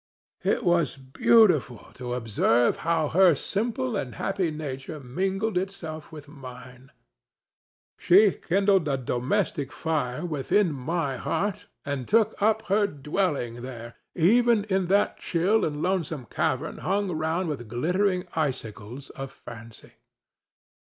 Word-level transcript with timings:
—It 0.41 0.63
was 0.65 0.97
beautiful 0.97 1.91
to 1.93 2.15
observe 2.15 2.77
how 2.77 3.09
her 3.09 3.35
simple 3.35 3.95
and 3.95 4.15
happy 4.15 4.49
nature 4.49 4.99
mingled 4.99 5.59
itself 5.59 6.11
with 6.11 6.27
mine. 6.27 6.91
She 7.99 8.31
kindled 8.31 8.87
a 8.87 8.97
domestic 8.97 9.71
fire 9.71 10.25
within 10.25 10.71
my 10.73 11.17
heart 11.17 11.67
and 11.85 12.07
took 12.07 12.33
up 12.41 12.63
her 12.63 12.87
dwelling 12.87 13.61
there, 13.61 13.93
even 14.15 14.63
in 14.63 14.87
that 14.87 15.17
chill 15.19 15.63
and 15.63 15.83
lonesome 15.83 16.25
cavern 16.25 16.79
hung 16.79 17.11
round 17.11 17.47
with 17.47 17.67
glittering 17.67 18.25
icicles 18.33 19.11
of 19.11 19.29
fancy. 19.31 19.91